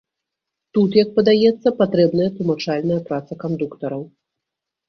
[0.77, 4.03] Тут, як падаецца, патрэбная тлумачальная праца кандуктараў.